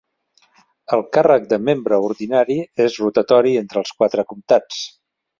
El 0.95 1.01
càrrec 1.17 1.43
de 1.51 1.59
membre 1.65 1.99
ordinari 2.05 2.57
és 2.85 2.95
rotatori 3.01 3.53
entre 3.61 3.83
els 3.83 3.93
quatre 3.99 4.25
comtats. 4.33 4.81